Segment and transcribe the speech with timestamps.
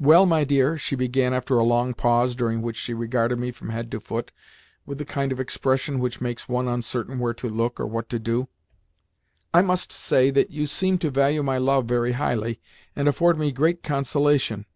[0.00, 3.68] "Well, my dear," she began after a long pause, during which she regarded me from
[3.70, 4.32] head to foot
[4.84, 8.18] with the kind of expression which makes one uncertain where to look or what to
[8.18, 8.48] do,
[9.54, 12.58] "I must say that you seem to value my love very highly,
[12.96, 14.66] and afford me great consolation."